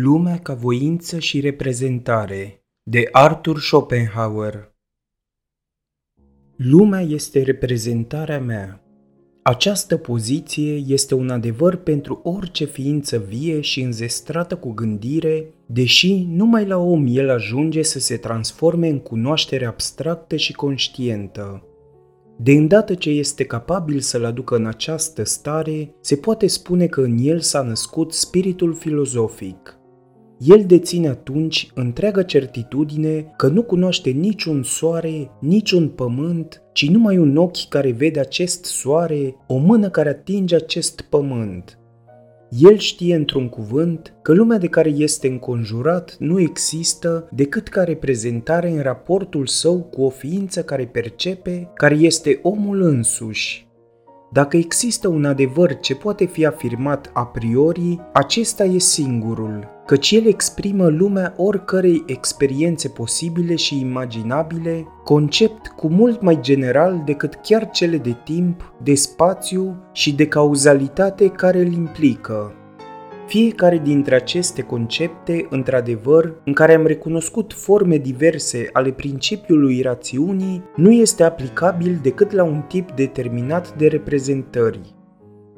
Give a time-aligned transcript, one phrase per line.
[0.00, 4.72] Lumea ca voință și reprezentare de Arthur Schopenhauer
[6.56, 8.82] Lumea este reprezentarea mea.
[9.42, 16.66] Această poziție este un adevăr pentru orice ființă vie și înzestrată cu gândire, deși numai
[16.66, 21.62] la om el ajunge să se transforme în cunoaștere abstractă și conștientă.
[22.36, 27.16] De îndată ce este capabil să-l aducă în această stare, se poate spune că în
[27.20, 29.72] el s-a născut spiritul filozofic–
[30.38, 37.36] el deține atunci întreaga certitudine că nu cunoaște niciun soare, niciun pământ, ci numai un
[37.36, 41.78] ochi care vede acest soare, o mână care atinge acest pământ.
[42.50, 48.70] El știe într-un cuvânt că lumea de care este înconjurat nu există decât ca reprezentare
[48.70, 53.66] în raportul său cu o ființă care percepe, care este omul însuși.
[54.32, 60.26] Dacă există un adevăr ce poate fi afirmat a priori, acesta e singurul, căci el
[60.26, 67.96] exprimă lumea oricărei experiențe posibile și imaginabile, concept cu mult mai general decât chiar cele
[67.96, 72.52] de timp, de spațiu și de cauzalitate care îl implică.
[73.26, 80.92] Fiecare dintre aceste concepte, într-adevăr, în care am recunoscut forme diverse ale principiului rațiunii, nu
[80.92, 84.97] este aplicabil decât la un tip determinat de reprezentări.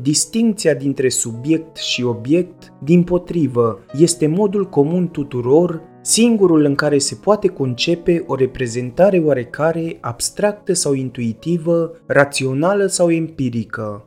[0.03, 7.15] Distincția dintre subiect și obiect, din potrivă, este modul comun tuturor, singurul în care se
[7.15, 14.05] poate concepe o reprezentare oarecare, abstractă sau intuitivă, rațională sau empirică.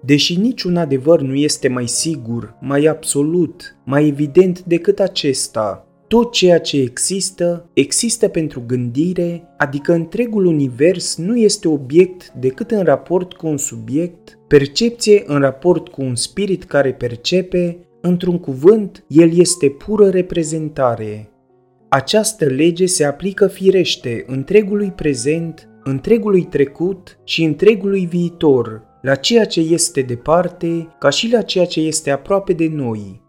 [0.00, 6.60] Deși niciun adevăr nu este mai sigur, mai absolut, mai evident decât acesta, tot ceea
[6.60, 13.46] ce există, există pentru gândire, adică întregul univers nu este obiect decât în raport cu
[13.46, 20.08] un subiect, percepție în raport cu un spirit care percepe, într-un cuvânt, el este pură
[20.08, 21.30] reprezentare.
[21.88, 29.60] Această lege se aplică firește întregului prezent, întregului trecut și întregului viitor, la ceea ce
[29.60, 33.24] este departe, ca și la ceea ce este aproape de noi.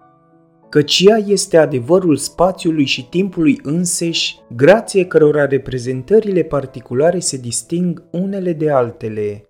[0.70, 8.54] Căci ea este adevărul spațiului și timpului înseși, grație cărora reprezentările particulare se disting unele
[8.54, 9.47] de altele.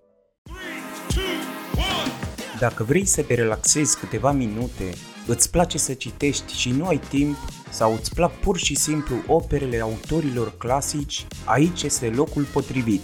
[2.58, 4.92] Dacă vrei să te relaxezi câteva minute,
[5.26, 7.36] îți place să citești și nu ai timp,
[7.70, 13.00] sau îți plac pur și simplu operele autorilor clasici, aici este locul potrivit.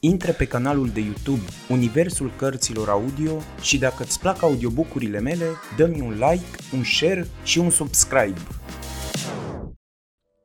[0.00, 6.00] Intră pe canalul de YouTube Universul Cărților Audio și dacă îți plac audiobook-urile mele, dă-mi
[6.00, 8.40] un like, un share și un subscribe.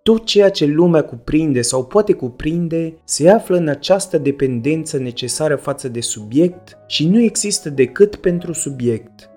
[0.08, 5.88] Tot ceea ce lumea cuprinde sau poate cuprinde se află în această dependență necesară față
[5.88, 9.30] de subiect și nu există decât pentru subiect.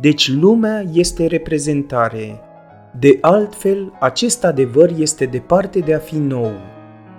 [0.00, 2.40] Deci lumea este reprezentare.
[2.98, 6.50] De altfel, acest adevăr este departe de a fi nou.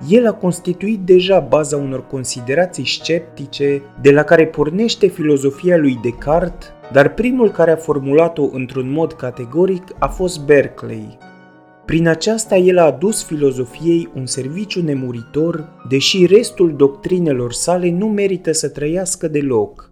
[0.09, 6.68] El a constituit deja baza unor considerații sceptice de la care pornește filozofia lui Descartes,
[6.92, 11.18] dar primul care a formulat-o într-un mod categoric a fost Berkeley.
[11.89, 18.51] Prin aceasta el a adus filozofiei un serviciu nemuritor, deși restul doctrinelor sale nu merită
[18.51, 19.91] să trăiască deloc.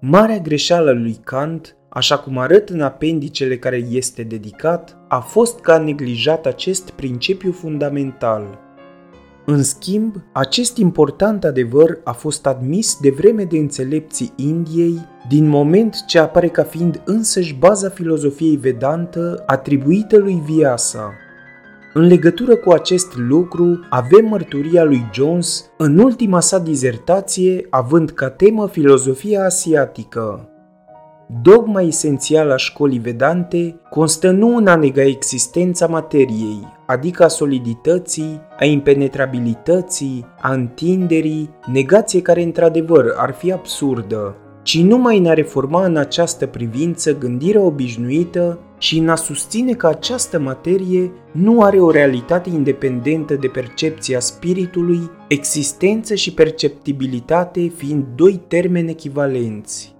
[0.00, 5.72] Marea greșeală lui Kant, așa cum arăt în apendicele care este dedicat, a fost că
[5.72, 8.58] a neglijat acest principiu fundamental–
[9.44, 14.98] în schimb, acest important adevăr a fost admis de vreme de înțelepții Indiei,
[15.28, 21.12] din moment ce apare ca fiind însăși baza filozofiei vedantă atribuită lui Vyasa.
[21.94, 28.30] În legătură cu acest lucru, avem mărturia lui Jones în ultima sa dizertație, având ca
[28.30, 30.51] temă filozofia asiatică.
[31.42, 38.40] Dogma esențială a școlii vedante constă nu în a nega existența materiei, adică a solidității,
[38.58, 45.84] a impenetrabilității, a întinderii, negație care într-adevăr ar fi absurdă, ci numai în a reforma
[45.84, 51.90] în această privință gândirea obișnuită și în a susține că această materie nu are o
[51.90, 59.91] realitate independentă de percepția spiritului, existență și perceptibilitate fiind doi termeni echivalenți.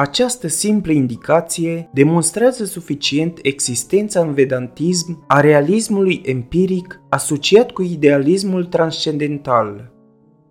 [0.00, 9.92] Această simplă indicație demonstrează suficient existența în vedantism a realismului empiric asociat cu idealismul transcendental.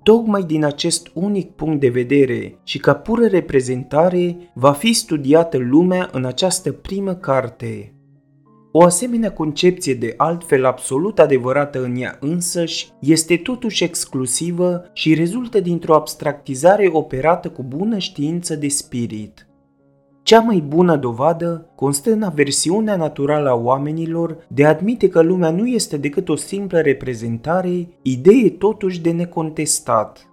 [0.03, 6.09] Tocmai din acest unic punct de vedere și ca pură reprezentare va fi studiată lumea
[6.11, 7.96] în această primă carte.
[8.71, 15.59] O asemenea concepție de altfel absolut adevărată în ea însăși este totuși exclusivă și rezultă
[15.59, 19.47] dintr-o abstractizare operată cu bună știință de spirit.
[20.23, 25.49] Cea mai bună dovadă constă în aversiunea naturală a oamenilor de a admite că lumea
[25.49, 30.26] nu este decât o simplă reprezentare, idee totuși de necontestat.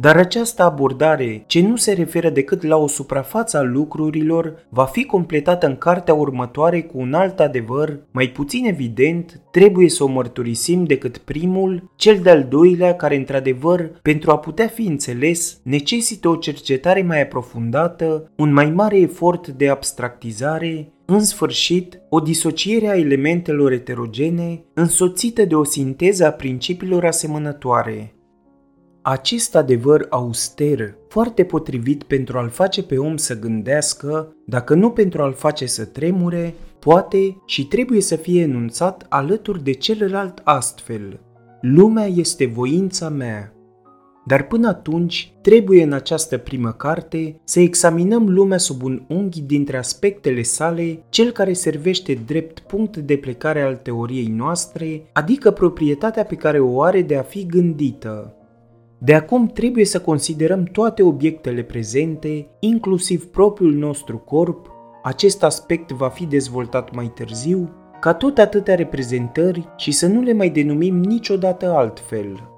[0.00, 5.04] Dar această abordare, ce nu se referă decât la o suprafață a lucrurilor, va fi
[5.04, 10.84] completată în cartea următoare cu un alt adevăr, mai puțin evident, trebuie să o mărturisim
[10.84, 17.02] decât primul, cel de-al doilea, care într-adevăr, pentru a putea fi înțeles, necesită o cercetare
[17.02, 24.64] mai aprofundată, un mai mare efort de abstractizare, în sfârșit, o disociere a elementelor eterogene,
[24.74, 28.14] însoțită de o sinteză a principiilor asemănătoare.
[29.02, 35.22] Acest adevăr auster, foarte potrivit pentru a-l face pe om să gândească, dacă nu pentru
[35.22, 41.20] a-l face să tremure, poate și trebuie să fie enunțat alături de celălalt astfel.
[41.60, 43.52] Lumea este voința mea.
[44.26, 49.76] Dar până atunci, trebuie în această primă carte să examinăm lumea sub un unghi dintre
[49.76, 56.34] aspectele sale, cel care servește drept punct de plecare al teoriei noastre, adică proprietatea pe
[56.34, 58.34] care o are de a fi gândită.
[59.02, 64.70] De acum trebuie să considerăm toate obiectele prezente, inclusiv propriul nostru corp,
[65.02, 67.70] acest aspect va fi dezvoltat mai târziu,
[68.00, 72.48] ca tot atâtea reprezentări și să nu le mai denumim niciodată altfel.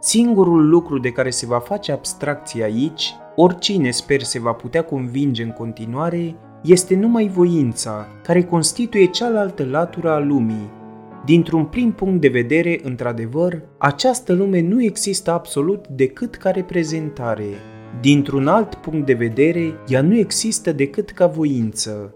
[0.00, 5.42] Singurul lucru de care se va face abstracție aici, oricine sper se va putea convinge
[5.42, 10.70] în continuare, este numai voința, care constituie cealaltă latură a lumii,
[11.24, 17.48] Dintr-un prim punct de vedere, într-adevăr, această lume nu există absolut decât ca reprezentare.
[18.00, 22.14] Dintr-un alt punct de vedere, ea nu există decât ca voință.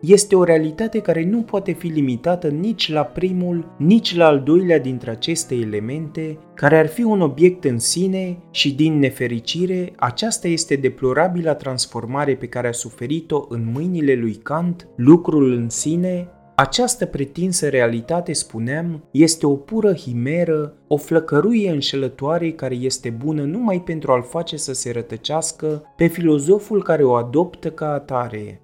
[0.00, 4.78] Este o realitate care nu poate fi limitată nici la primul, nici la al doilea
[4.78, 10.74] dintre aceste elemente, care ar fi un obiect în sine și, din nefericire, aceasta este
[10.74, 17.68] deplorabila transformare pe care a suferit-o în mâinile lui Kant, lucrul în sine, această pretinsă
[17.68, 24.22] realitate, spuneam, este o pură himeră, o flăcăruie înșelătoare care este bună numai pentru a-l
[24.22, 28.62] face să se rătăcească pe filozoful care o adoptă ca atare.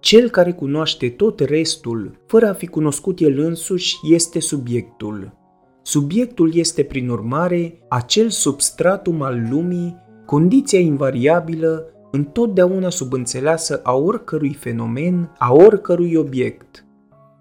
[0.00, 5.38] Cel care cunoaște tot restul, fără a fi cunoscut el însuși, este subiectul.
[5.82, 9.96] Subiectul este, prin urmare, acel substratum al lumii,
[10.26, 16.84] condiția invariabilă, întotdeauna subînțeleasă a oricărui fenomen, a oricărui obiect–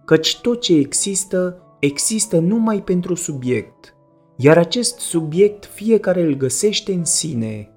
[0.09, 3.95] căci tot ce există, există numai pentru subiect,
[4.35, 7.69] iar acest subiect fiecare îl găsește în sine,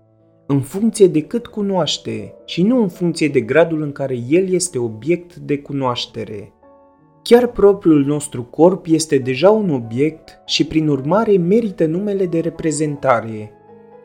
[0.47, 4.79] în funcție de cât cunoaște și nu în funcție de gradul în care el este
[4.79, 6.53] obiect de cunoaștere.
[7.23, 13.51] Chiar propriul nostru corp este deja un obiect și prin urmare merită numele de reprezentare.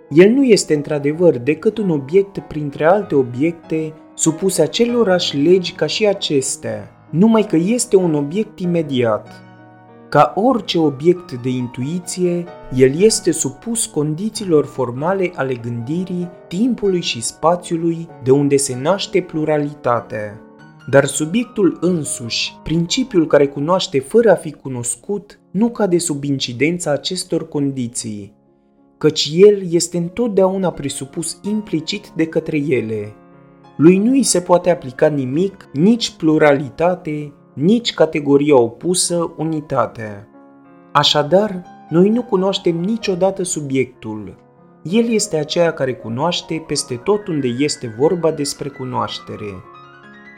[0.09, 6.07] El nu este într-adevăr decât un obiect printre alte obiecte supuse acelorași legi ca și
[6.07, 9.41] acestea, numai că este un obiect imediat.
[10.09, 12.45] Ca orice obiect de intuiție,
[12.75, 20.41] el este supus condițiilor formale ale gândirii, timpului și spațiului de unde se naște pluralitatea.
[20.89, 27.47] Dar subiectul însuși, principiul care cunoaște fără a fi cunoscut, nu cade sub incidența acestor
[27.47, 28.35] condiții,
[28.97, 33.13] căci el este întotdeauna presupus implicit de către ele–
[33.77, 40.27] lui nu îi se poate aplica nimic, nici pluralitate, nici categoria opusă, unitate.
[40.91, 44.35] Așadar, noi nu cunoaștem niciodată subiectul.
[44.83, 49.63] El este aceea care cunoaște peste tot unde este vorba despre cunoaștere.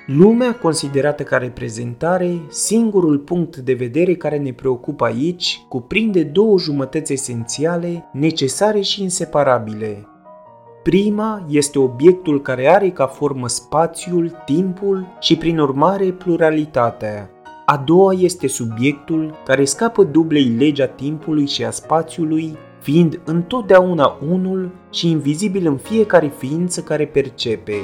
[0.08, 7.14] Lumea considerată ca reprezentare, singurul punct de vedere care ne preocupă aici, cuprinde două jumătăți
[7.14, 10.08] esențiale, necesare și inseparabile,
[10.84, 17.30] Prima este obiectul care are ca formă spațiul, timpul și prin urmare pluralitatea.
[17.66, 24.72] A doua este subiectul care scapă dublei legea timpului și a spațiului, fiind întotdeauna unul
[24.92, 27.76] și invizibil în fiecare ființă care percepe.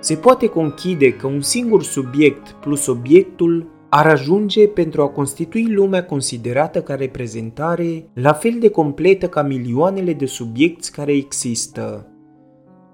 [0.00, 6.04] Se poate conchide că un singur subiect plus obiectul ar ajunge pentru a constitui lumea
[6.04, 12.09] considerată ca reprezentare la fel de completă ca milioanele de subiecti care există.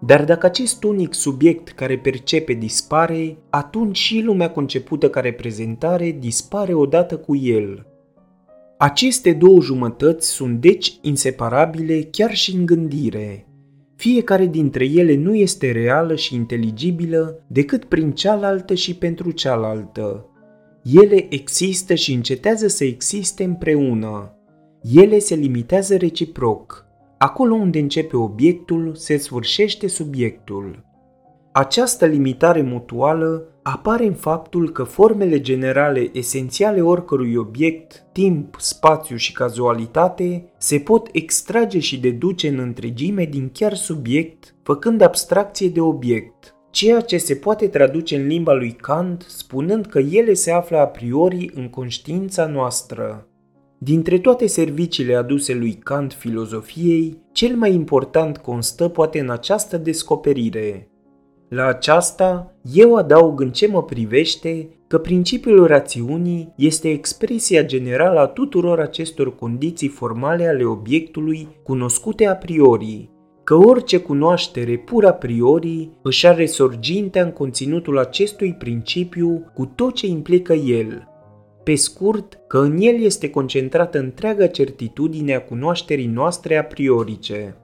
[0.01, 6.75] Dar dacă acest unic subiect care percepe dispare, atunci și lumea concepută ca reprezentare dispare
[6.75, 7.87] odată cu el.
[8.79, 13.47] Aceste două jumătăți sunt deci inseparabile chiar și în gândire.
[13.97, 20.27] Fiecare dintre ele nu este reală și inteligibilă decât prin cealaltă și pentru cealaltă.
[20.83, 24.35] Ele există și încetează să existe împreună.
[24.95, 26.86] Ele se limitează reciproc.
[27.19, 30.85] Acolo unde începe obiectul, se sfârșește subiectul.
[31.53, 39.33] Această limitare mutuală apare în faptul că formele generale esențiale oricărui obiect, timp, spațiu și
[39.33, 46.55] cazualitate, se pot extrage și deduce în întregime din chiar subiect, făcând abstracție de obiect,
[46.71, 50.87] ceea ce se poate traduce în limba lui Kant spunând că ele se află a
[50.87, 53.27] priori în conștiința noastră.
[53.79, 60.89] Dintre toate serviciile aduse lui Kant filozofiei, cel mai important constă poate în această descoperire.
[61.49, 68.27] La aceasta, eu adaug în ce mă privește că principiul rațiunii este expresia generală a
[68.27, 73.11] tuturor acestor condiții formale ale obiectului cunoscute a priori,
[73.45, 79.95] că orice cunoaștere pur a priori își are sorgintea în conținutul acestui principiu cu tot
[79.95, 81.09] ce implică el.
[81.67, 87.57] Pe scurt, că în el este concentrată întreaga certitudine a cunoașterii noastre a priorice.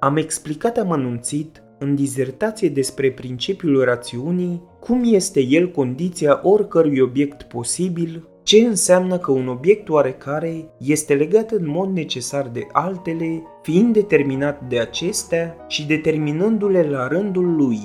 [0.00, 8.28] Am explicat amănunțit în dizertație despre principiul rațiunii cum este el condiția oricărui obiect posibil
[8.42, 14.68] ce înseamnă că un obiect oarecare este legat în mod necesar de altele, fiind determinat
[14.68, 17.80] de acestea și determinându-le la rândul lui.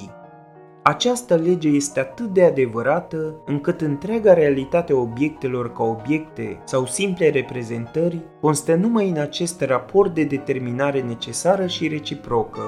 [0.88, 7.30] Această lege este atât de adevărată încât întreaga realitate a obiectelor ca obiecte sau simple
[7.30, 12.62] reprezentări constă numai în acest raport de determinare necesară și reciprocă.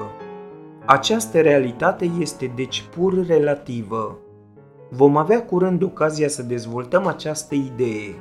[0.84, 4.18] Această realitate este deci pur relativă,
[4.90, 8.14] Vom avea curând ocazia să dezvoltăm această idee.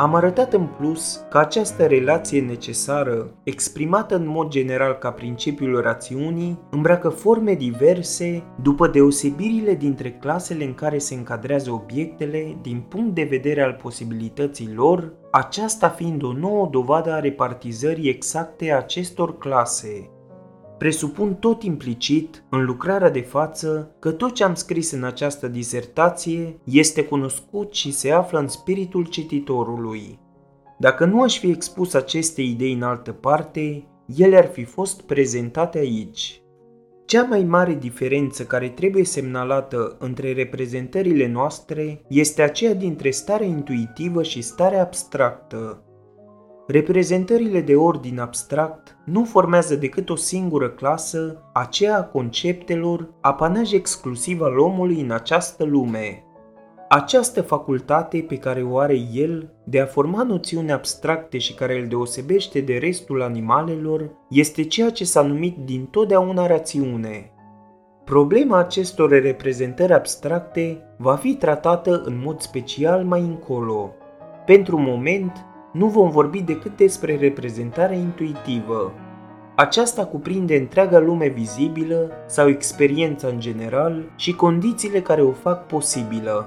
[0.00, 6.58] Am arătat în plus că această relație necesară, exprimată în mod general ca principiul rațiunii,
[6.70, 13.22] îmbracă forme diverse după deosebirile dintre clasele în care se încadrează obiectele din punct de
[13.22, 20.10] vedere al posibilității lor, aceasta fiind o nouă dovadă a repartizării exacte a acestor clase,
[20.78, 26.58] presupun tot implicit, în lucrarea de față, că tot ce am scris în această disertație
[26.64, 30.18] este cunoscut și se află în spiritul cititorului.
[30.78, 35.78] Dacă nu aș fi expus aceste idei în altă parte, ele ar fi fost prezentate
[35.78, 36.42] aici.
[37.06, 44.22] Cea mai mare diferență care trebuie semnalată între reprezentările noastre este aceea dintre starea intuitivă
[44.22, 45.82] și starea abstractă,
[46.70, 54.40] Reprezentările de ordin abstract nu formează decât o singură clasă, aceea a conceptelor, apanaj exclusiv
[54.40, 56.24] al omului în această lume.
[56.88, 61.86] Această facultate pe care o are el de a forma noțiuni abstracte și care îl
[61.86, 67.32] deosebește de restul animalelor este ceea ce s-a numit din totdeauna rațiune.
[68.04, 73.92] Problema acestor reprezentări abstracte va fi tratată în mod special mai încolo.
[74.46, 75.32] Pentru moment,
[75.78, 78.92] nu vom vorbi decât despre reprezentarea intuitivă.
[79.54, 86.46] Aceasta cuprinde întreaga lume vizibilă sau experiența în general și condițiile care o fac posibilă.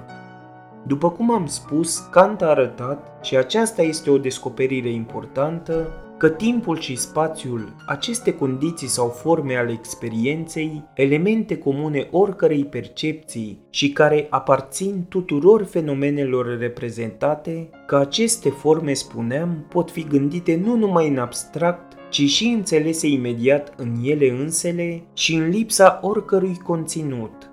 [0.83, 5.87] După cum am spus, Kant a arătat, și aceasta este o descoperire importantă,
[6.21, 13.91] că timpul și spațiul, aceste condiții sau forme ale experienței, elemente comune oricărei percepții și
[13.91, 21.17] care aparțin tuturor fenomenelor reprezentate, că aceste forme, spuneam, pot fi gândite nu numai în
[21.17, 27.50] abstract, ci și înțelese imediat în ele însele și în lipsa oricărui conținut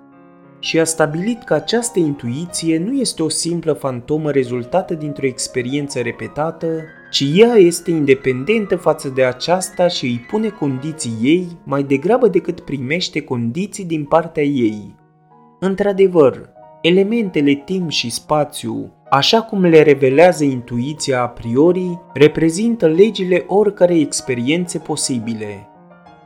[0.59, 6.83] și a stabilit că această intuiție nu este o simplă fantomă rezultată dintr-o experiență repetată,
[7.11, 12.59] ci ea este independentă față de aceasta și îi pune condiții ei mai degrabă decât
[12.59, 14.95] primește condiții din partea ei.
[15.59, 16.49] Într-adevăr,
[16.81, 24.77] elementele timp și spațiu, așa cum le revelează intuiția a priori, reprezintă legile oricărei experiențe
[24.77, 25.67] posibile.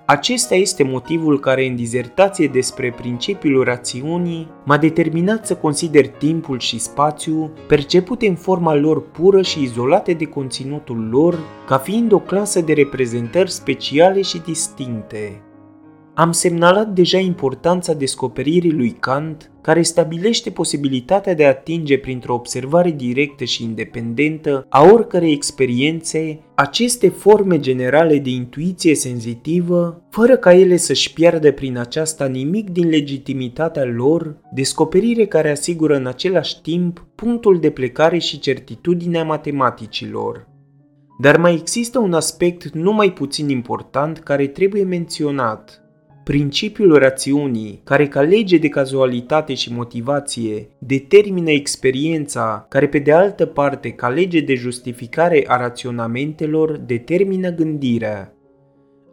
[0.05, 6.79] Acesta este motivul care în dizertație despre principiul rațiunii m-a determinat să consider timpul și
[6.79, 12.62] spațiu, percepute în forma lor pură și izolate de conținutul lor, ca fiind o clasă
[12.62, 15.41] de reprezentări speciale și distincte.
[16.15, 22.91] Am semnalat deja importanța descoperirii lui Kant, care stabilește posibilitatea de a atinge printr-o observare
[22.91, 30.77] directă și independentă a oricărei experiențe aceste forme generale de intuiție senzitivă, fără ca ele
[30.77, 37.60] să-și piardă prin aceasta nimic din legitimitatea lor, descoperire care asigură în același timp punctul
[37.60, 40.48] de plecare și certitudinea matematicilor.
[41.22, 45.77] Dar mai există un aspect nu mai puțin important care trebuie menționat–
[46.23, 53.45] Principiul rațiunii, care ca lege de cazualitate și motivație determină experiența, care pe de altă
[53.45, 58.33] parte ca lege de justificare a raționamentelor determină gândirea.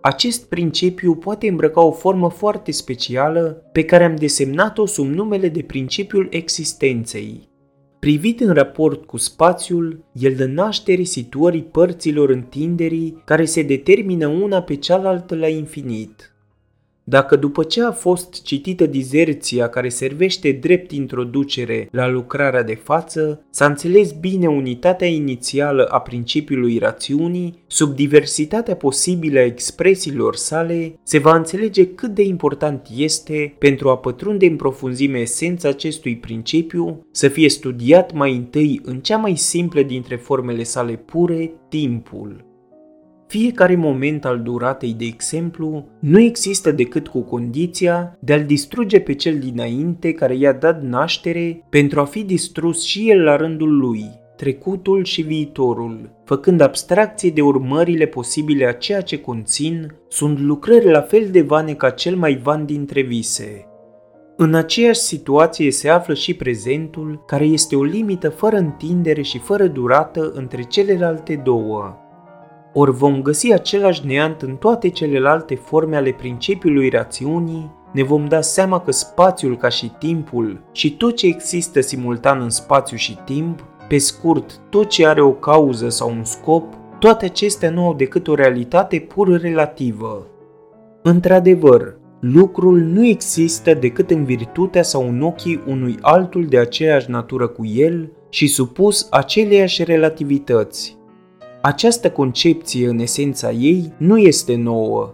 [0.00, 5.62] acest principiu poate îmbrăca o formă foarte specială pe care am desemnat-o sub numele de
[5.62, 7.48] principiul existenței.
[7.98, 14.62] Privit în raport cu spațiul, el dă naștere situării părților întinderii care se determină una
[14.62, 16.34] pe cealaltă la infinit.
[17.10, 23.44] Dacă după ce a fost citită dizerția care servește drept introducere la lucrarea de față,
[23.50, 31.18] s-a înțeles bine unitatea inițială a principiului rațiunii, sub diversitatea posibilă a expresiilor sale, se
[31.18, 37.28] va înțelege cât de important este pentru a pătrunde în profunzime esența acestui principiu, să
[37.28, 42.49] fie studiat mai întâi în cea mai simplă dintre formele sale pure, timpul.
[43.30, 49.14] Fiecare moment al duratei, de exemplu, nu există decât cu condiția de a-l distruge pe
[49.14, 54.04] cel dinainte care i-a dat naștere pentru a fi distrus și el la rândul lui,
[54.36, 61.00] trecutul și viitorul, făcând abstracție de urmările posibile a ceea ce conțin, sunt lucrări la
[61.00, 63.66] fel de vane ca cel mai van dintre vise.
[64.36, 69.66] În aceeași situație se află și prezentul, care este o limită fără întindere și fără
[69.66, 71.98] durată între celelalte două,
[72.72, 78.40] ori vom găsi același neant în toate celelalte forme ale principiului rațiunii, ne vom da
[78.40, 83.64] seama că spațiul ca și timpul și tot ce există simultan în spațiu și timp,
[83.88, 86.64] pe scurt, tot ce are o cauză sau un scop,
[86.98, 90.26] toate acestea nu au decât o realitate pur relativă.
[91.02, 97.46] Într-adevăr, lucrul nu există decât în virtutea sau în ochii unui altul de aceeași natură
[97.46, 100.98] cu el și supus aceleiași relativități.
[101.62, 105.12] Această concepție, în esența ei, nu este nouă.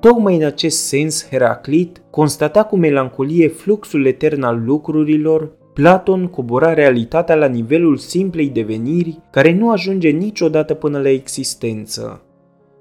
[0.00, 7.34] Tocmai în acest sens, Heraclit constata cu melancolie fluxul etern al lucrurilor, Platon cobora realitatea
[7.34, 12.22] la nivelul simplei deveniri, care nu ajunge niciodată până la existență.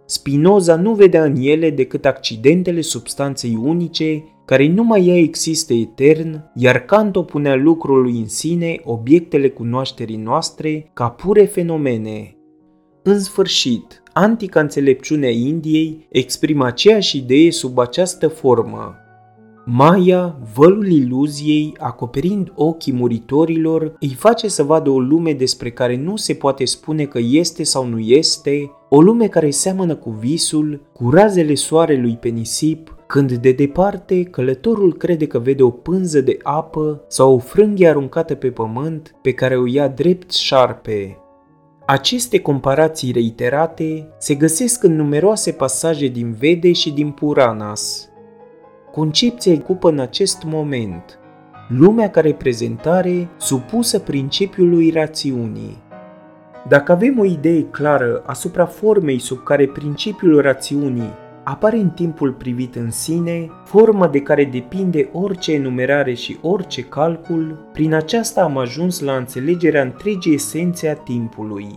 [0.06, 6.80] Spinoza nu vedea în ele decât accidentele substanței unice, care numai ea există etern, iar
[6.80, 12.34] Kant punea lucrului în sine, obiectele cunoașterii noastre, ca pure fenomene,
[13.10, 18.96] în sfârșit, antica înțelepciune a Indiei exprimă aceeași idee sub această formă.
[19.66, 26.16] Maya, vălul iluziei, acoperind ochii muritorilor, îi face să vadă o lume despre care nu
[26.16, 31.10] se poate spune că este sau nu este, o lume care seamănă cu visul, cu
[31.10, 37.04] razele soarelui pe nisip, când de departe călătorul crede că vede o pânză de apă
[37.08, 41.18] sau o frânghie aruncată pe pământ pe care o ia drept șarpe.
[41.92, 48.10] Aceste comparații reiterate se găsesc în numeroase pasaje din Vede și din Puranas.
[48.92, 51.20] Concepția ocupă în acest moment
[51.70, 55.78] lumea ca reprezentare supusă principiului rațiunii.
[56.68, 61.14] Dacă avem o idee clară asupra formei sub care principiul rațiunii
[61.50, 67.70] apare în timpul privit în sine, formă de care depinde orice enumerare și orice calcul,
[67.74, 71.68] prin aceasta am ajuns la înțelegerea întregii esențe a timpului.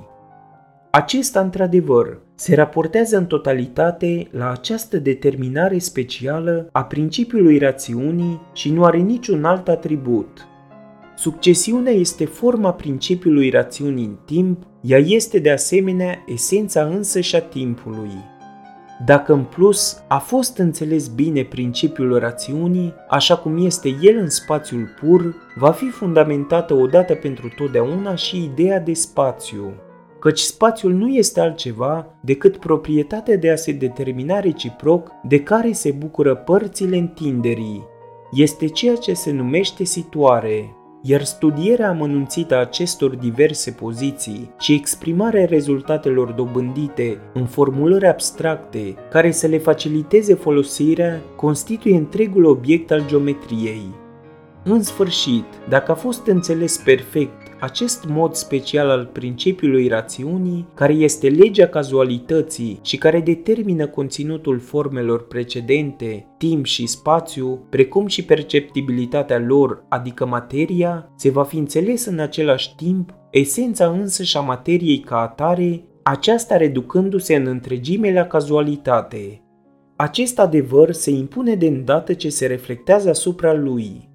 [0.91, 8.85] Acesta, într-adevăr, se raportează în totalitate la această determinare specială a principiului rațiunii și nu
[8.85, 10.47] are niciun alt atribut.
[11.17, 18.32] Succesiunea este forma principiului rațiunii în timp, ea este de asemenea esența însăși a timpului.
[19.05, 24.89] Dacă în plus a fost înțeles bine principiul rațiunii, așa cum este el în spațiul
[25.01, 29.73] pur, va fi fundamentată odată pentru totdeauna și ideea de spațiu,
[30.19, 35.91] căci spațiul nu este altceva decât proprietatea de a se determina reciproc de care se
[35.91, 37.87] bucură părțile întinderii.
[38.33, 45.45] Este ceea ce se numește situare, iar studierea amănunțită a acestor diverse poziții și exprimarea
[45.45, 54.01] rezultatelor dobândite în formulări abstracte care să le faciliteze folosirea constituie întregul obiect al geometriei.
[54.65, 61.29] În sfârșit, dacă a fost înțeles perfect acest mod special al principiului rațiunii, care este
[61.29, 69.85] legea cazualității și care determină conținutul formelor precedente, timp și spațiu, precum și perceptibilitatea lor,
[69.89, 75.85] adică materia, se va fi înțeles în același timp esența însăși a materiei ca atare,
[76.03, 79.43] aceasta reducându-se în întregime la cazualitate.
[79.97, 84.11] Acest adevăr se impune de îndată ce se reflectează asupra lui,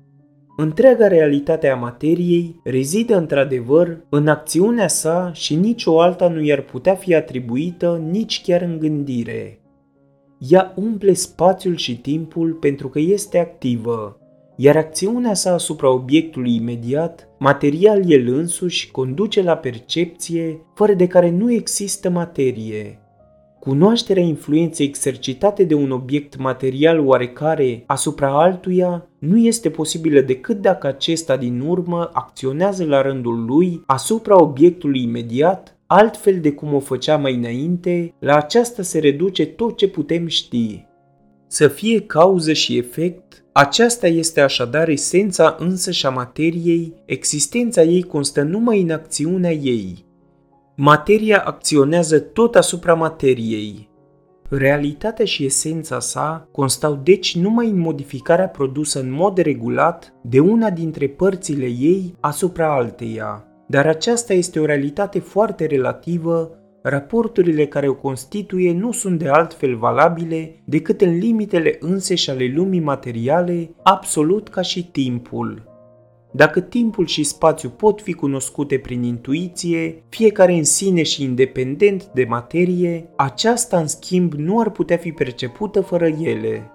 [0.60, 6.96] Întreaga realitate a materiei rezidă într-adevăr în acțiunea sa și nicio alta nu i-ar putea
[6.96, 9.60] fi atribuită nici chiar în gândire.
[10.38, 14.20] Ea umple spațiul și timpul pentru că este activă,
[14.56, 21.30] iar acțiunea sa asupra obiectului imediat, material el însuși, conduce la percepție, fără de care
[21.30, 23.00] nu există materie.
[23.60, 30.88] Cunoașterea influenței exercitate de un obiect material oarecare asupra altuia nu este posibilă decât dacă
[30.88, 37.18] acesta din urmă acționează la rândul lui asupra obiectului imediat, altfel de cum o făcea
[37.18, 40.86] mai înainte, la aceasta se reduce tot ce putem ști.
[41.48, 48.04] Să fie cauză și efect, aceasta este așadar esența însă și a materiei, existența ei
[48.04, 50.06] constă numai în acțiunea ei.
[50.76, 53.90] Materia acționează tot asupra materiei.
[54.50, 60.70] Realitatea și esența sa constau deci numai în modificarea produsă în mod regulat de una
[60.70, 63.48] dintre părțile ei asupra alteia.
[63.68, 69.76] Dar aceasta este o realitate foarte relativă raporturile care o constituie nu sunt de altfel
[69.76, 75.67] valabile decât în limitele înseși ale lumii materiale, absolut ca și timpul.
[76.38, 82.26] Dacă timpul și spațiu pot fi cunoscute prin intuiție, fiecare în sine și independent de
[82.30, 86.71] materie, aceasta în schimb nu ar putea fi percepută fără ele.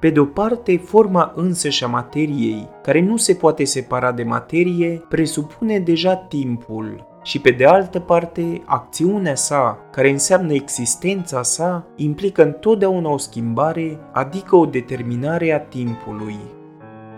[0.00, 5.02] Pe de o parte, forma însăși a materiei, care nu se poate separa de materie,
[5.08, 12.44] presupune deja timpul, și pe de altă parte, acțiunea sa, care înseamnă existența sa, implică
[12.44, 16.56] întotdeauna o schimbare, adică o determinare a timpului.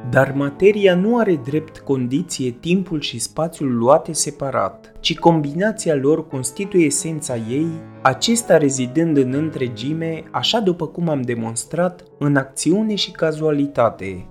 [0.09, 6.85] Dar materia nu are drept condiție timpul și spațiul luate separat, ci combinația lor constituie
[6.85, 7.69] esența ei,
[8.03, 14.27] acesta rezidând în întregime, așa după cum am demonstrat, în acțiune și cazualitate,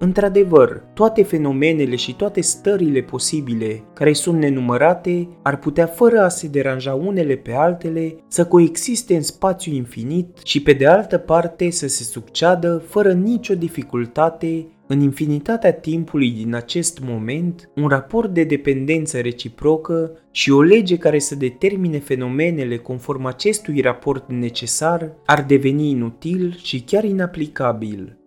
[0.00, 6.48] Într-adevăr, toate fenomenele și toate stările posibile, care sunt nenumărate, ar putea, fără a se
[6.48, 11.88] deranja unele pe altele, să coexiste în spațiu infinit și, pe de altă parte, să
[11.88, 19.18] se succeadă fără nicio dificultate în infinitatea timpului din acest moment, un raport de dependență
[19.20, 26.56] reciprocă și o lege care să determine fenomenele conform acestui raport necesar ar deveni inutil
[26.62, 28.17] și chiar inaplicabil.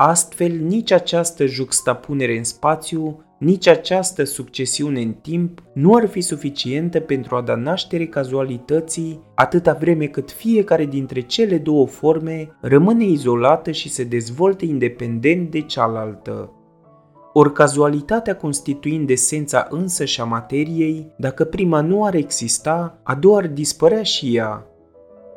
[0.00, 7.00] Astfel, nici această juxtapunere în spațiu, nici această succesiune în timp nu ar fi suficientă
[7.00, 13.70] pentru a da naștere cazualității atâta vreme cât fiecare dintre cele două forme rămâne izolată
[13.70, 16.52] și se dezvoltă independent de cealaltă.
[17.32, 23.38] Ori cazualitatea constituind esența însă și a materiei, dacă prima nu ar exista, a doua
[23.38, 24.66] ar dispărea și ea,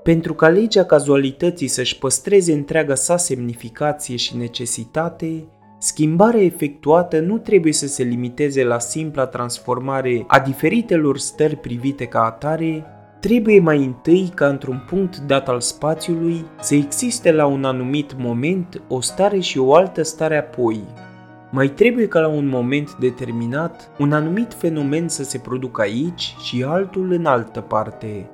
[0.04, 5.48] pentru ca legea cazualității să-și păstreze întreaga sa semnificație și necesitate,
[5.80, 12.24] schimbarea efectuată nu trebuie să se limiteze la simpla transformare a diferitelor stări privite ca
[12.24, 12.86] atare,
[13.20, 18.82] trebuie mai întâi ca într-un punct dat al spațiului să existe la un anumit moment
[18.88, 20.84] o stare și o altă stare apoi.
[21.52, 26.64] Mai trebuie ca la un moment determinat un anumit fenomen să se producă aici și
[26.64, 28.30] altul în altă parte,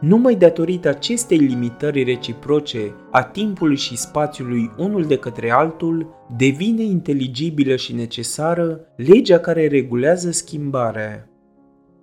[0.00, 7.76] numai datorită acestei limitări reciproce a timpului și spațiului unul de către altul, devine inteligibilă
[7.76, 11.28] și necesară legea care regulează schimbarea.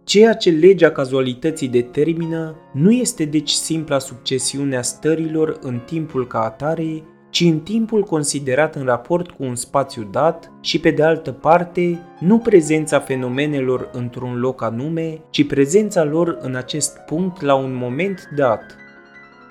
[0.03, 6.39] Ceea ce legea cazualității determină nu este deci simpla succesiune a stărilor în timpul ca
[6.39, 11.31] atare, ci în timpul considerat în raport cu un spațiu dat și, pe de altă
[11.31, 17.75] parte, nu prezența fenomenelor într-un loc anume, ci prezența lor în acest punct la un
[17.75, 18.61] moment dat.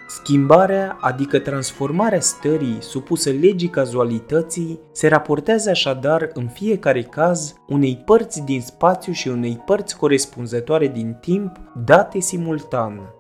[0.09, 8.45] Schimbarea, adică transformarea stării supusă legii cazualității, se raportează așadar în fiecare caz unei părți
[8.45, 13.16] din spațiu și unei părți corespunzătoare din timp date simultan.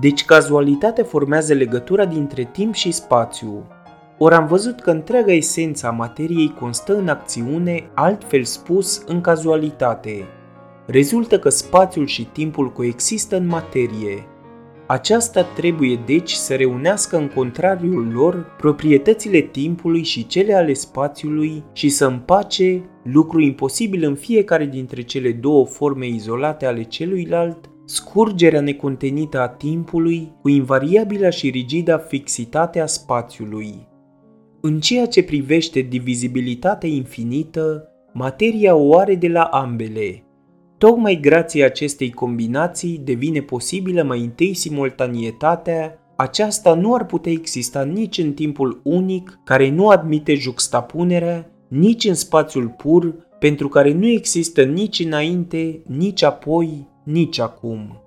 [0.00, 3.66] Deci cazualitatea formează legătura dintre timp și spațiu,
[4.18, 10.24] ori am văzut că întreaga esență a materiei constă în acțiune, altfel spus, în cazualitate.
[10.86, 14.26] Rezultă că spațiul și timpul coexistă în materie.
[14.86, 21.88] Aceasta trebuie deci să reunească în contrariul lor proprietățile timpului și cele ale spațiului și
[21.88, 29.40] să împace, lucru imposibil în fiecare dintre cele două forme izolate ale celuilalt, scurgerea necontenită
[29.40, 33.88] a timpului cu invariabila și rigida fixitate a spațiului.
[34.60, 40.22] În ceea ce privește divizibilitatea infinită, materia o are de la ambele.
[40.78, 48.18] Tocmai grație acestei combinații devine posibilă mai întâi simultanietatea, aceasta nu ar putea exista nici
[48.18, 54.62] în timpul unic, care nu admite juxtapunerea, nici în spațiul pur, pentru care nu există
[54.62, 58.02] nici înainte, nici apoi, nici acum.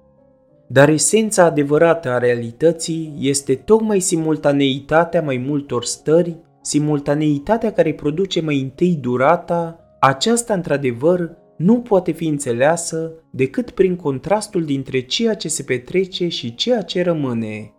[0.68, 8.60] Dar esența adevărată a realității este tocmai simultaneitatea mai multor stări, simultaneitatea care produce mai
[8.60, 15.64] întâi durata, aceasta într-adevăr nu poate fi înțeleasă decât prin contrastul dintre ceea ce se
[15.64, 17.74] petrece și ceea ce rămâne.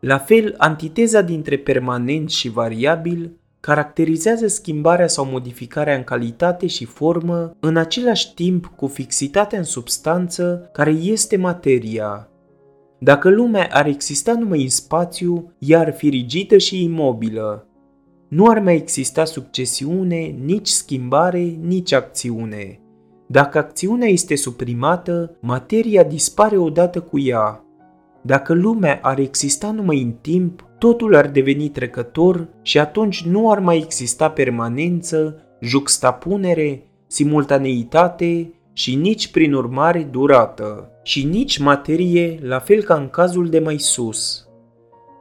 [0.00, 7.56] La fel, antiteza dintre permanent și variabil caracterizează schimbarea sau modificarea în calitate și formă
[7.60, 12.28] în același timp cu fixitatea în substanță care este materia.
[12.98, 17.66] Dacă lumea ar exista numai în spațiu, ea ar fi rigidă și imobilă.
[18.28, 22.80] Nu ar mai exista succesiune, nici schimbare, nici acțiune.
[23.26, 27.64] Dacă acțiunea este suprimată, materia dispare odată cu ea.
[28.22, 33.58] Dacă lumea ar exista numai în timp, totul ar deveni trecător și atunci nu ar
[33.58, 42.82] mai exista permanență, juxtapunere, simultaneitate și nici prin urmare durată, și nici materie, la fel
[42.82, 44.48] ca în cazul de mai sus.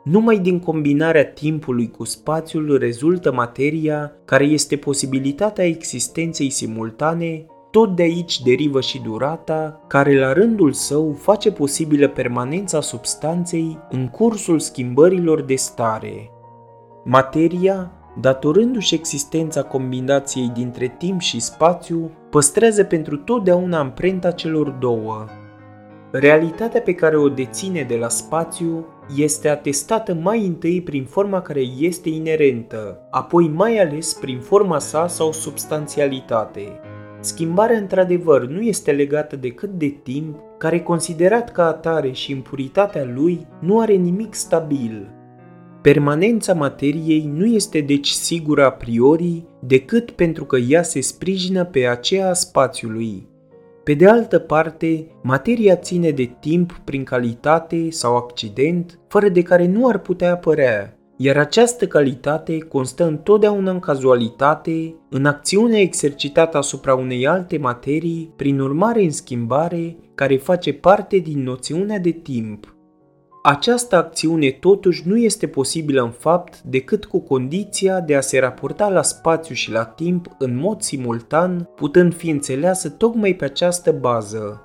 [0.04, 7.46] Numai din combinarea timpului cu spațiul rezultă materia, care este posibilitatea existenței simultane
[7.78, 14.08] tot de aici derivă și durata, care la rândul său face posibilă permanența substanței în
[14.08, 16.32] cursul schimbărilor de stare.
[17.04, 25.26] Materia, datorându-și existența combinației dintre timp și spațiu, păstrează pentru totdeauna amprenta celor două.
[26.12, 28.86] Realitatea pe care o deține de la spațiu
[29.16, 35.08] este atestată mai întâi prin forma care este inerentă, apoi mai ales prin forma sa
[35.08, 36.80] sau substanțialitate.
[37.28, 43.48] Schimbarea într-adevăr nu este legată decât de timp, care considerat ca atare și impuritatea lui
[43.60, 45.12] nu are nimic stabil.
[45.82, 51.88] Permanența materiei nu este deci sigură a priori decât pentru că ea se sprijină pe
[51.88, 53.28] aceea a spațiului.
[53.84, 59.68] Pe de altă parte, materia ține de timp prin calitate sau accident, fără de care
[59.68, 66.96] nu ar putea apărea, iar această calitate constă întotdeauna în cazualitate, în acțiunea exercitată asupra
[66.96, 72.76] unei alte materii, prin urmare în schimbare, care face parte din noțiunea de timp.
[73.44, 78.90] Această acțiune totuși nu este posibilă în fapt decât cu condiția de a se raporta
[78.90, 84.62] la spațiu și la timp în mod simultan, putând fi înțeleasă tocmai pe această bază.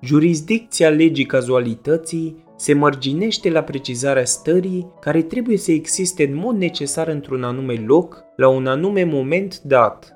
[0.00, 7.08] Jurisdicția legii cazualității se mărginește la precizarea stării care trebuie să existe în mod necesar
[7.08, 10.12] într-un anume loc, la un anume moment dat,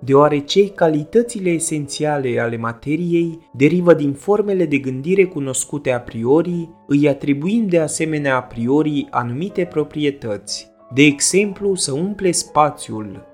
[0.00, 7.70] deoarece calitățile esențiale ale materiei derivă din formele de gândire cunoscute a priori, îi atribuind
[7.70, 10.70] de asemenea a priori anumite proprietăți.
[10.94, 13.26] De exemplu, să umple spațiul.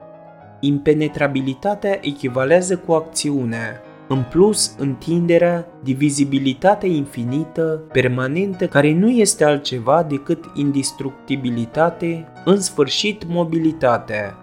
[0.61, 3.81] Impenetrabilitatea echivalează cu acțiunea,
[4.13, 14.37] în plus, întinderea, divizibilitatea infinită, permanentă, care nu este altceva decât indestructibilitate, în sfârșit mobilitatea.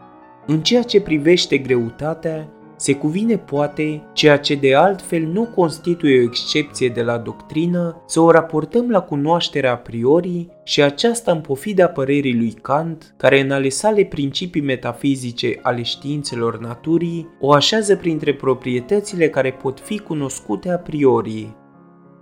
[0.45, 2.49] În ceea ce privește greutatea,
[2.80, 8.20] se cuvine poate, ceea ce de altfel nu constituie o excepție de la doctrină, să
[8.20, 13.52] o raportăm la cunoașterea a priori și aceasta în pofida părerii lui Kant, care în
[13.52, 20.70] ale sale principii metafizice ale științelor naturii o așează printre proprietățile care pot fi cunoscute
[20.70, 21.48] a priori.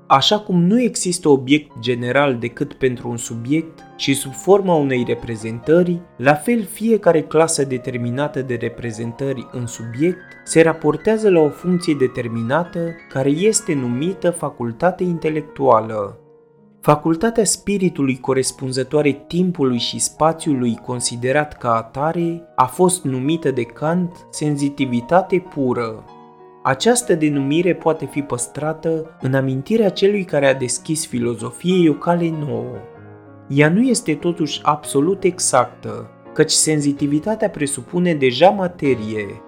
[0.08, 6.02] Așa cum nu există obiect general decât pentru un subiect și sub forma unei reprezentări,
[6.18, 12.80] la fel fiecare clasă determinată de reprezentări în subiect se raportează la o funcție determinată
[13.10, 16.20] care este numită facultate intelectuală.
[16.82, 25.46] Facultatea spiritului corespunzătoare timpului și spațiului considerat ca atare a fost numită de Kant senzitivitate
[25.54, 26.04] pură.
[26.68, 32.76] Această denumire poate fi păstrată în amintirea celui care a deschis filozofiei o cale nouă.
[33.48, 39.42] Ea nu este totuși absolut exactă, căci senzitivitatea presupune deja materie.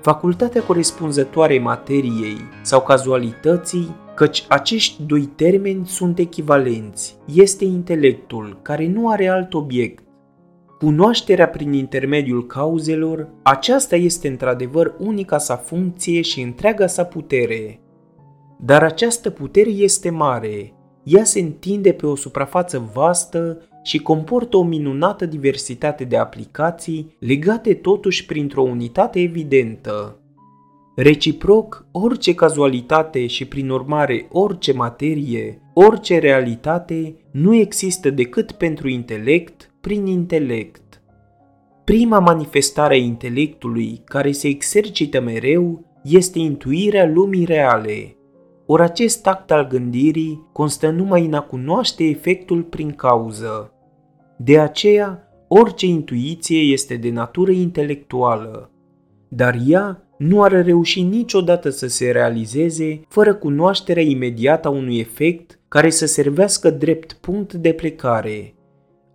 [0.00, 9.08] Facultatea corespunzătoare materiei sau cazualității, căci acești doi termeni sunt echivalenți, este intelectul, care nu
[9.08, 10.03] are alt obiect
[10.78, 17.80] Cunoașterea prin intermediul cauzelor, aceasta este într-adevăr unica sa funcție și întreaga sa putere.
[18.58, 24.62] Dar această putere este mare, ea se întinde pe o suprafață vastă și comportă o
[24.62, 30.18] minunată diversitate de aplicații legate totuși printr-o unitate evidentă.
[30.96, 39.73] Reciproc, orice cazualitate și prin urmare orice materie, orice realitate nu există decât pentru intelect,
[39.84, 41.02] prin intelect.
[41.84, 48.16] Prima manifestare a intelectului care se exercită mereu este intuirea lumii reale,
[48.66, 53.72] ori acest act al gândirii constă numai în a cunoaște efectul prin cauză.
[54.38, 58.70] De aceea, orice intuiție este de natură intelectuală,
[59.28, 65.60] dar ea nu ar reuși niciodată să se realizeze fără cunoașterea imediată a unui efect
[65.68, 68.54] care să servească drept punct de plecare.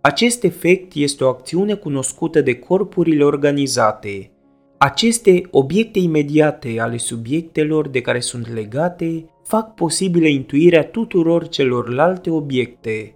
[0.02, 4.30] Acest efect este o acțiune cunoscută de corpurile organizate.
[4.78, 13.14] Aceste obiecte imediate ale subiectelor de care sunt legate fac posibilă intuirea tuturor celorlalte obiecte.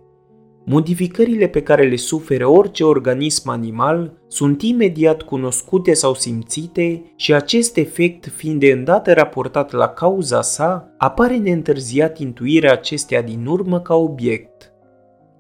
[0.65, 7.77] Modificările pe care le suferă orice organism animal sunt imediat cunoscute sau simțite și acest
[7.77, 13.95] efect fiind de îndată raportat la cauza sa, apare neîntârziat intuirea acesteia din urmă ca
[13.95, 14.74] obiect.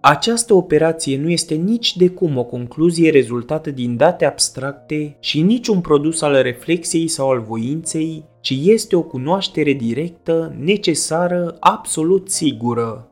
[0.07, 5.67] Această operație nu este nici de cum o concluzie rezultată din date abstracte și nici
[5.67, 13.11] un produs al reflexiei sau al voinței, ci este o cunoaștere directă, necesară, absolut sigură.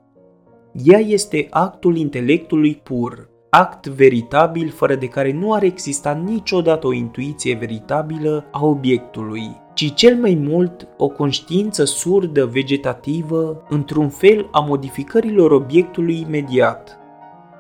[0.85, 6.93] Ea este actul intelectului pur, act veritabil fără de care nu ar exista niciodată o
[6.93, 14.61] intuiție veritabilă a obiectului, ci cel mai mult o conștiință surdă vegetativă, într-un fel a
[14.61, 16.99] modificărilor obiectului imediat.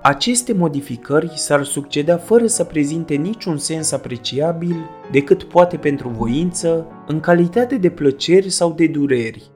[0.02, 4.76] Aceste modificări s-ar succeda fără să prezinte niciun sens apreciabil
[5.10, 9.50] decât poate pentru voință, în calitate de plăceri sau de dureri,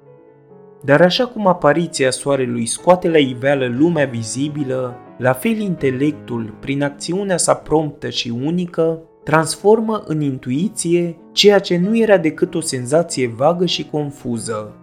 [0.85, 7.37] dar așa cum apariția soarelui scoate la iveală lumea vizibilă, la fel intelectul, prin acțiunea
[7.37, 13.67] sa promptă și unică, transformă în intuiție ceea ce nu era decât o senzație vagă
[13.67, 14.77] și confuză.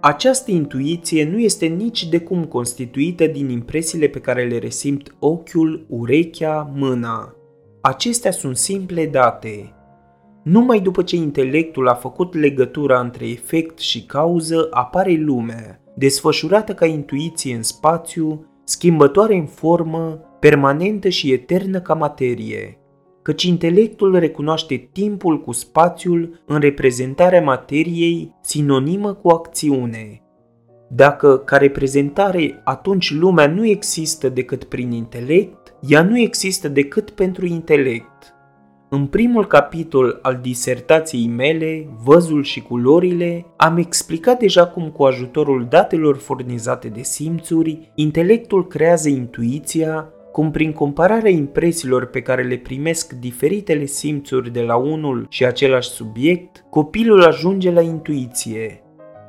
[0.00, 5.86] Această intuiție nu este nici de cum constituită din impresiile pe care le resimt ochiul,
[5.88, 7.34] urechea, mâna.
[7.80, 9.74] Acestea sunt simple date,
[10.42, 16.86] numai după ce intelectul a făcut legătura între efect și cauză, apare lumea, desfășurată ca
[16.86, 22.79] intuiție în spațiu, schimbătoare în formă, permanentă și eternă ca materie.
[23.22, 30.22] Căci intelectul recunoaște timpul cu spațiul în reprezentarea materiei sinonimă cu acțiune.
[30.88, 37.46] Dacă ca reprezentare atunci lumea nu există decât prin intelect, ea nu există decât pentru
[37.46, 38.34] intelect.
[38.92, 45.66] În primul capitol al disertației mele, Văzul și culorile, am explicat deja cum cu ajutorul
[45.68, 53.12] datelor furnizate de simțuri, intelectul creează intuiția, cum prin compararea impresiilor pe care le primesc
[53.12, 58.82] diferitele simțuri de la unul și același subiect, copilul ajunge la intuiție.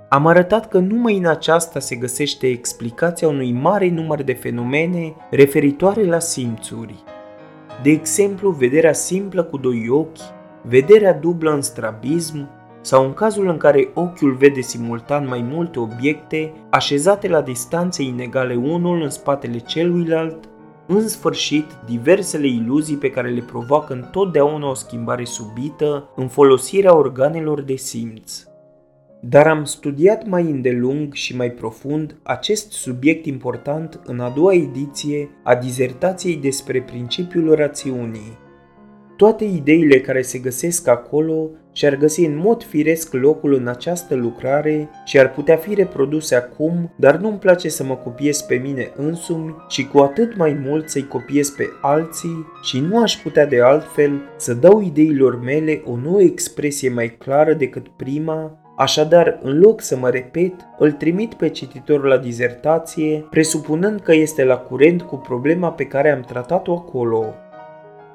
[0.10, 6.06] Am arătat că numai în aceasta se găsește explicația unui mare număr de fenomene referitoare
[6.06, 7.04] la simțuri
[7.82, 10.18] de exemplu vederea simplă cu doi ochi,
[10.62, 12.50] vederea dublă în strabism
[12.82, 18.56] sau în cazul în care ochiul vede simultan mai multe obiecte așezate la distanțe inegale
[18.56, 20.50] unul în spatele celuilalt,
[20.98, 27.62] în sfârșit, diversele iluzii pe care le provoacă întotdeauna o schimbare subită în folosirea organelor
[27.62, 28.44] de simț.
[29.22, 35.30] Dar am studiat mai îndelung și mai profund acest subiect important în a doua ediție
[35.44, 38.38] a dizertației despre principiul rațiunii.
[39.22, 44.90] Toate ideile care se găsesc acolo și-ar găsi în mod firesc locul în această lucrare
[45.06, 49.56] și ar putea fi reproduse acum, dar nu-mi place să mă copiez pe mine însumi
[49.70, 54.22] și cu atât mai mult să-i copiez pe alții și nu aș putea de altfel
[54.38, 59.98] să dau ideilor mele o nouă expresie mai clară decât prima Așadar, în loc să
[59.98, 65.72] mă repet, îl trimit pe cititorul la dizertație, presupunând că este la curent cu problema
[65.72, 67.34] pe care am tratat-o acolo.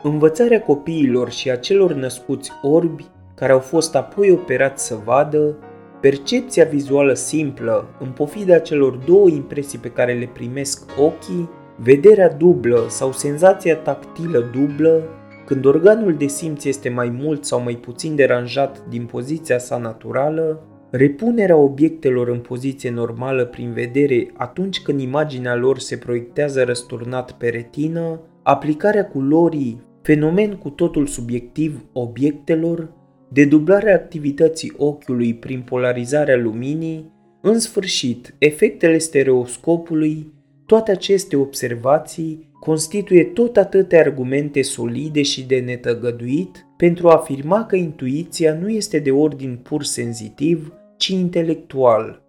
[0.09, 5.57] Învățarea copiilor și a celor născuți orbi, care au fost apoi operați să vadă,
[6.01, 12.85] percepția vizuală simplă, în pofida celor două impresii pe care le primesc ochii, vederea dublă
[12.89, 15.03] sau senzația tactilă dublă,
[15.47, 20.61] când organul de simț este mai mult sau mai puțin deranjat din poziția sa naturală,
[20.91, 27.49] repunerea obiectelor în poziție normală prin vedere atunci când imaginea lor se proiectează răsturnat pe
[27.49, 32.93] retină, aplicarea culorii, fenomen cu totul subiectiv obiectelor,
[33.29, 40.33] dedublarea activității ochiului prin polarizarea luminii, în sfârșit, efectele stereoscopului,
[40.67, 47.77] toate aceste observații constituie tot atâtea argumente solide și de netăgăduit pentru a afirma că
[47.77, 52.23] intuiția nu este de ordin pur senzitiv, ci intelectual.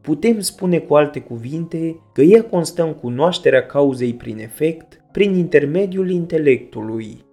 [0.00, 6.10] Putem spune cu alte cuvinte că ea constă în cunoașterea cauzei prin efect, prin intermediul
[6.10, 7.24] intelectului.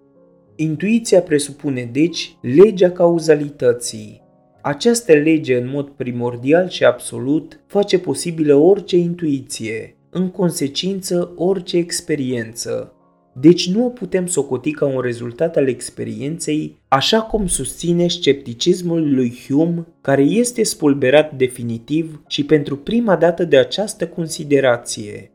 [0.56, 4.22] Intuiția presupune, deci, legea cauzalității.
[4.62, 12.94] Această lege, în mod primordial și absolut, face posibilă orice intuiție, în consecință orice experiență.
[13.40, 19.38] deci nu o putem socoti ca un rezultat al experienței, așa cum susține scepticismul lui
[19.46, 25.30] Hume, care este spulberat definitiv și pentru prima dată de această considerație.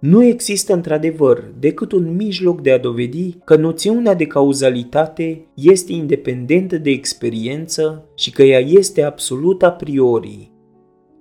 [0.00, 6.78] Nu există într-adevăr decât un mijloc de a dovedi că noțiunea de cauzalitate este independentă
[6.78, 10.50] de experiență și că ea este absolut a priori.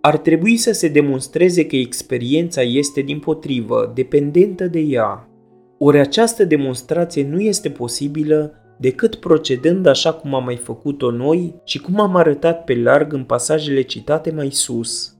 [0.01, 5.29] Ar trebui să se demonstreze că experiența este din potrivă dependentă de ea.
[5.77, 11.79] Ori această demonstrație nu este posibilă decât procedând așa cum am mai făcut-o noi și
[11.79, 15.18] cum am arătat pe larg în pasajele citate mai sus.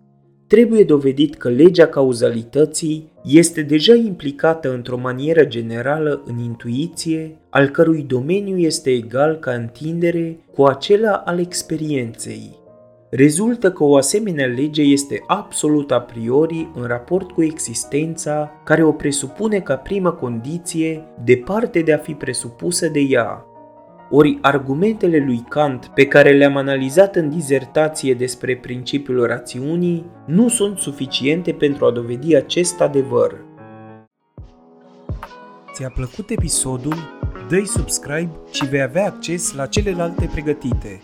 [0.49, 8.01] Trebuie dovedit că legea cauzalității este deja implicată într-o manieră generală în intuiție, al cărui
[8.07, 12.57] domeniu este egal ca întindere cu acela al experienței.
[13.09, 18.91] Rezultă că o asemenea lege este absolut a priori în raport cu existența care o
[18.91, 23.45] presupune ca primă condiție, departe de a fi presupusă de ea.
[24.11, 30.77] Ori argumentele lui Kant pe care le-am analizat în dizertație despre principiul rațiunii nu sunt
[30.77, 33.45] suficiente pentru a dovedi acest adevăr.
[35.73, 36.95] Ți-a plăcut episodul?
[37.49, 41.01] Dă-i subscribe și vei avea acces la celelalte pregătite.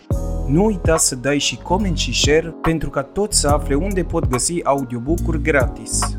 [0.48, 4.28] Nu uita să dai și coment și share pentru ca toți să afle unde pot
[4.28, 6.18] găsi audiobook-uri gratis.